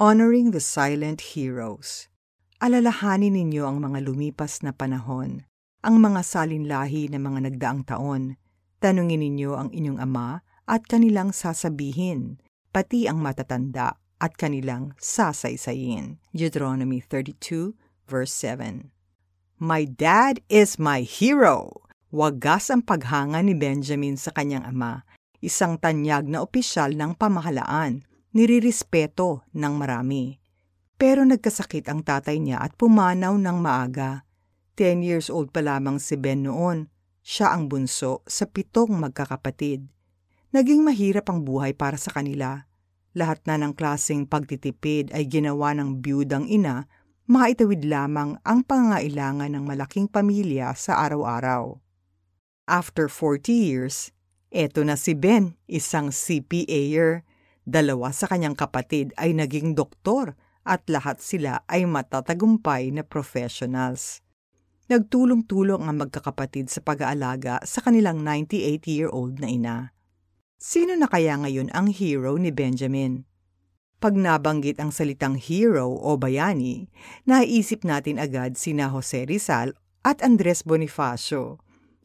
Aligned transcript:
Honoring 0.00 0.56
the 0.56 0.64
Silent 0.64 1.36
Heroes 1.36 2.08
Alalahanin 2.56 3.36
ninyo 3.36 3.68
ang 3.68 3.84
mga 3.84 4.08
lumipas 4.08 4.64
na 4.64 4.72
panahon, 4.72 5.44
ang 5.84 6.00
mga 6.00 6.24
salinlahi 6.24 7.12
na 7.12 7.20
mga 7.20 7.44
nagdaang 7.44 7.84
taon. 7.84 8.40
Tanungin 8.80 9.20
ninyo 9.20 9.60
ang 9.60 9.68
inyong 9.68 10.00
ama 10.00 10.40
at 10.64 10.88
kanilang 10.88 11.36
sasabihin, 11.36 12.40
pati 12.72 13.12
ang 13.12 13.20
matatanda 13.20 14.00
at 14.16 14.40
kanilang 14.40 14.96
sasaysayin. 14.96 16.16
Deuteronomy 16.32 17.04
32 17.04 17.76
verse 18.08 18.32
7 18.32 18.88
My 19.60 19.84
dad 19.84 20.40
is 20.48 20.80
my 20.80 21.04
hero! 21.04 21.84
Wagas 22.08 22.72
ang 22.72 22.88
paghanga 22.88 23.44
ni 23.44 23.52
Benjamin 23.52 24.16
sa 24.16 24.32
kanyang 24.32 24.64
ama, 24.64 25.04
isang 25.44 25.76
tanyag 25.76 26.24
na 26.24 26.40
opisyal 26.40 26.96
ng 26.96 27.20
pamahalaan, 27.20 28.08
nirirespeto 28.30 29.42
ng 29.54 29.74
marami. 29.74 30.38
Pero 31.00 31.24
nagkasakit 31.24 31.88
ang 31.88 32.04
tatay 32.04 32.36
niya 32.38 32.60
at 32.60 32.76
pumanaw 32.76 33.34
ng 33.34 33.58
maaga. 33.58 34.28
Ten 34.76 35.00
years 35.00 35.32
old 35.32 35.50
pa 35.50 35.64
lamang 35.64 35.96
si 35.96 36.14
Ben 36.14 36.44
noon. 36.44 36.86
Siya 37.20 37.52
ang 37.52 37.68
bunso 37.68 38.24
sa 38.24 38.48
pitong 38.48 38.96
magkakapatid. 38.96 39.84
Naging 40.50 40.82
mahirap 40.82 41.30
ang 41.30 41.46
buhay 41.46 41.72
para 41.76 41.94
sa 41.94 42.10
kanila. 42.10 42.66
Lahat 43.14 43.42
na 43.46 43.58
ng 43.58 43.74
klaseng 43.74 44.26
pagtitipid 44.26 45.10
ay 45.10 45.26
ginawa 45.26 45.74
ng 45.74 45.98
biyudang 45.98 46.46
ina, 46.46 46.86
maitawid 47.30 47.86
lamang 47.86 48.38
ang 48.42 48.66
pangailangan 48.66 49.54
ng 49.54 49.64
malaking 49.66 50.10
pamilya 50.10 50.74
sa 50.74 50.98
araw-araw. 51.06 51.78
After 52.70 53.10
40 53.10 53.50
years, 53.50 54.14
eto 54.50 54.82
na 54.86 54.94
si 54.94 55.14
Ben, 55.14 55.58
isang 55.66 56.14
CPAer. 56.14 57.26
Dalawa 57.68 58.10
sa 58.10 58.24
kanyang 58.26 58.56
kapatid 58.56 59.12
ay 59.20 59.36
naging 59.36 59.76
doktor 59.76 60.36
at 60.64 60.84
lahat 60.88 61.20
sila 61.20 61.64
ay 61.68 61.84
matatagumpay 61.84 62.92
na 62.92 63.04
professionals. 63.04 64.24
Nagtulong-tulong 64.90 65.86
ang 65.86 65.96
magkakapatid 66.02 66.66
sa 66.66 66.82
pag-aalaga 66.82 67.62
sa 67.62 67.78
kanilang 67.78 68.26
98-year-old 68.26 69.38
na 69.38 69.48
ina. 69.48 69.76
Sino 70.58 70.92
na 70.98 71.06
kaya 71.06 71.38
ngayon 71.38 71.70
ang 71.72 71.88
hero 71.88 72.34
ni 72.36 72.50
Benjamin? 72.50 73.24
Pag 74.00 74.16
nabanggit 74.16 74.80
ang 74.80 74.90
salitang 74.90 75.36
hero 75.36 75.92
o 75.92 76.16
bayani, 76.16 76.88
naisip 77.28 77.84
natin 77.84 78.16
agad 78.16 78.56
sina 78.56 78.88
Jose 78.90 79.28
Rizal 79.28 79.76
at 80.02 80.24
Andres 80.24 80.64
Bonifacio 80.64 81.60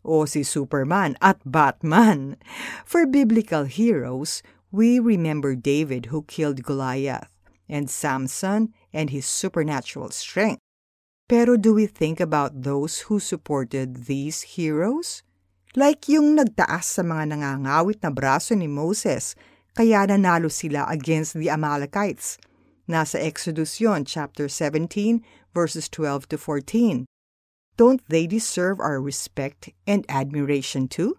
o 0.05 0.29
si 0.29 0.45
Superman 0.45 1.17
at 1.19 1.41
Batman. 1.43 2.37
For 2.85 3.09
biblical 3.09 3.65
heroes, 3.65 4.45
we 4.75 4.99
remember 4.99 5.55
David 5.55 6.11
who 6.11 6.27
killed 6.27 6.59
Goliath 6.61 7.31
and 7.71 7.89
Samson 7.89 8.75
and 8.91 9.09
his 9.09 9.25
supernatural 9.25 10.11
strength. 10.11 10.59
Pero 11.31 11.55
do 11.55 11.73
we 11.73 11.87
think 11.87 12.19
about 12.19 12.67
those 12.67 13.07
who 13.07 13.23
supported 13.23 14.05
these 14.05 14.59
heroes? 14.59 15.23
Like 15.79 16.11
yung 16.11 16.35
nagtaas 16.35 16.99
sa 16.99 17.01
mga 17.07 17.31
nangangawit 17.31 18.03
na 18.03 18.11
braso 18.11 18.51
ni 18.51 18.67
Moses, 18.67 19.33
kaya 19.79 20.03
nanalo 20.11 20.51
sila 20.51 20.85
against 20.91 21.39
the 21.39 21.49
Amalekites. 21.49 22.37
Nasa 22.85 23.15
Exodus 23.17 23.79
yon, 23.79 24.03
chapter 24.03 24.51
17, 24.51 25.23
verses 25.55 25.87
12 25.87 26.35
to 26.35 26.37
14. 26.37 27.07
Don't 27.79 28.03
they 28.07 28.27
deserve 28.27 28.79
our 28.79 28.99
respect 28.99 29.71
and 29.87 30.05
admiration 30.07 30.87
too? 30.87 31.15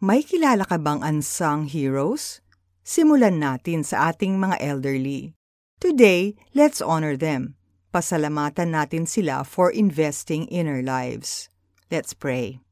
May 0.00 0.24
kilala 0.24 0.64
ka 0.64 0.80
bang 0.80 1.04
unsung 1.04 1.68
heroes? 1.68 2.40
Simulan 2.80 3.38
natin 3.38 3.84
sa 3.84 4.12
ating 4.12 4.40
mga 4.40 4.56
elderly. 4.60 5.36
Today, 5.80 6.36
let's 6.52 6.80
honor 6.80 7.16
them. 7.16 7.56
Pasalamatan 7.90 8.76
natin 8.76 9.08
sila 9.08 9.42
for 9.42 9.72
investing 9.72 10.46
in 10.48 10.68
our 10.70 10.84
lives. 10.84 11.50
Let's 11.90 12.14
pray. 12.14 12.62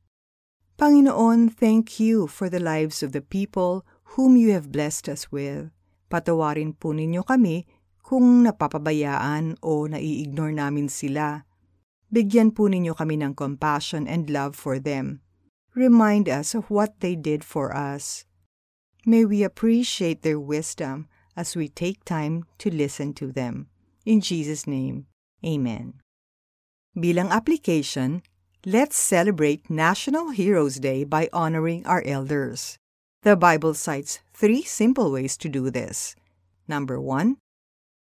Panginoon, 0.78 1.50
thank 1.50 1.99
you 1.99 2.31
for 2.31 2.47
the 2.47 2.62
lives 2.62 3.03
of 3.03 3.10
the 3.10 3.25
people 3.25 3.83
whom 4.15 4.38
you 4.38 4.55
have 4.55 4.71
blessed 4.71 5.10
us 5.10 5.33
with. 5.34 5.75
Patawarin 6.06 6.78
po 6.78 6.94
ninyo 6.94 7.27
kami 7.27 7.66
kung 7.99 8.47
napapabayaan 8.47 9.59
o 9.60 9.91
nai-ignore 9.91 10.54
namin 10.54 10.87
sila. 10.87 11.44
Bigyan 12.09 12.54
po 12.54 12.71
ninyo 12.71 12.94
kami 12.97 13.21
ng 13.21 13.37
compassion 13.37 14.09
and 14.09 14.31
love 14.31 14.56
for 14.56 14.81
them. 14.81 15.21
Remind 15.77 16.31
us 16.31 16.54
of 16.54 16.71
what 16.71 17.03
they 17.03 17.19
did 17.19 17.44
for 17.44 17.75
us. 17.75 18.28
May 19.06 19.25
we 19.25 19.42
appreciate 19.42 20.22
their 20.22 20.41
wisdom 20.41 21.06
as 21.36 21.54
we 21.54 21.69
take 21.69 22.04
time 22.04 22.44
to 22.59 22.70
listen 22.70 23.14
to 23.14 23.31
them. 23.31 23.70
In 24.04 24.20
Jesus' 24.20 24.66
name, 24.66 25.06
Amen. 25.47 26.03
Bilang 26.98 27.31
application, 27.31 28.26
let's 28.66 28.98
celebrate 28.98 29.70
National 29.70 30.34
Heroes 30.34 30.82
Day 30.82 31.06
by 31.06 31.31
honoring 31.31 31.86
our 31.86 32.03
elders. 32.03 32.75
The 33.22 33.38
Bible 33.38 33.75
cites 33.75 34.19
three 34.34 34.62
simple 34.66 35.15
ways 35.15 35.38
to 35.38 35.48
do 35.48 35.70
this. 35.70 36.19
Number 36.66 36.98
one, 36.98 37.38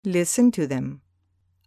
listen 0.08 0.52
to 0.56 0.64
them. 0.68 1.04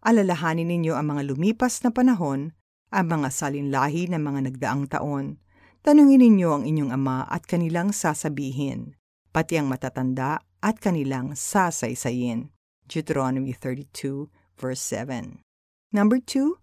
Alalahanin 0.05 0.73
ninyo 0.73 0.97
ang 0.97 1.13
mga 1.13 1.33
lumipas 1.33 1.85
na 1.85 1.93
panahon, 1.93 2.57
ang 2.89 3.07
mga 3.13 3.29
salinlahi 3.29 4.09
ng 4.09 4.23
mga 4.25 4.41
nagdaang 4.53 4.85
taon. 4.89 5.37
Tanungin 5.85 6.25
ninyo 6.25 6.49
ang 6.49 6.65
inyong 6.65 6.91
ama 6.97 7.29
at 7.29 7.45
kanilang 7.45 7.93
sasabihin, 7.93 8.98
pati 9.39 9.55
ang 9.55 9.71
matatanda 9.71 10.43
at 10.59 10.83
kanilang 10.83 11.39
sasaysayin. 11.39 12.51
Deuteronomy 12.91 13.55
32 13.55 14.27
verse 14.59 14.83
7. 14.83 15.47
Number 15.95 16.19
2, 16.19 16.59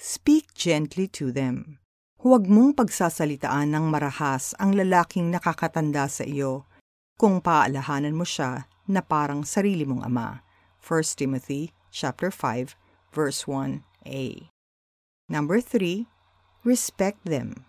speak 0.00 0.56
gently 0.56 1.04
to 1.04 1.28
them. 1.28 1.76
Huwag 2.24 2.48
mong 2.48 2.80
pagsasalitaan 2.80 3.76
ng 3.76 3.92
marahas 3.92 4.56
ang 4.56 4.72
lalaking 4.72 5.28
nakakatanda 5.28 6.08
sa 6.08 6.24
iyo 6.24 6.64
kung 7.20 7.44
paalahanan 7.44 8.16
mo 8.16 8.24
siya 8.24 8.72
na 8.88 9.04
parang 9.04 9.44
sarili 9.44 9.84
mong 9.84 10.08
ama. 10.08 10.40
1 10.80 11.20
Timothy 11.20 11.76
chapter 11.92 12.32
5 12.32 12.72
verse 13.12 13.44
1a. 13.44 14.48
Number 15.28 15.60
3, 15.60 16.08
respect 16.64 17.20
them. 17.28 17.68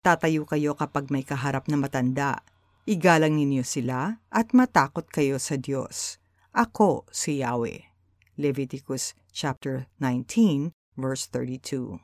Tatayo 0.00 0.48
kayo 0.48 0.72
kapag 0.72 1.12
may 1.12 1.28
kaharap 1.28 1.68
na 1.68 1.76
matanda 1.76 2.40
Igalang 2.82 3.38
ninyo 3.38 3.62
sila 3.62 4.18
at 4.26 4.50
matakot 4.50 5.06
kayo 5.06 5.38
sa 5.38 5.54
Diyos. 5.54 6.18
Ako 6.50 7.06
si 7.14 7.38
Yahweh. 7.38 7.86
Leviticus 8.34 9.14
chapter 9.30 9.86
19 10.02 10.74
verse 10.98 11.30
32. 11.30 12.02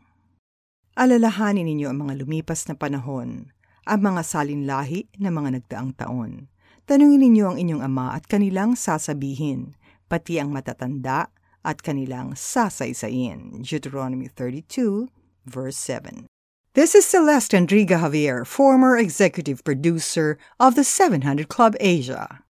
Alalahanin 0.95 1.67
ninyo 1.67 1.91
ang 1.91 2.07
mga 2.07 2.23
lumipas 2.23 2.71
na 2.71 2.79
panahon, 2.79 3.51
ang 3.91 4.01
mga 4.07 4.23
salinlahi 4.23 5.19
na 5.19 5.35
mga 5.35 5.59
nagdaang 5.59 5.99
taon. 5.99 6.47
Tanungin 6.87 7.27
ninyo 7.27 7.45
ang 7.51 7.57
inyong 7.59 7.83
ama 7.83 8.15
at 8.15 8.31
kanilang 8.31 8.79
sasabihin, 8.79 9.75
pati 10.07 10.39
ang 10.39 10.55
matatanda 10.55 11.35
at 11.67 11.83
kanilang 11.83 12.39
sasaysayin. 12.39 13.67
Deuteronomy 13.67 14.31
32 14.31 15.11
verse 15.43 15.79
7. 15.91 16.31
This 16.79 16.95
is 16.95 17.05
Celeste 17.05 17.55
Enriga 17.55 17.99
Javier, 17.99 18.47
former 18.47 18.97
executive 18.97 19.65
producer 19.65 20.39
of 20.61 20.77
the 20.77 20.85
700 20.85 21.49
Club 21.49 21.75
Asia. 21.81 22.45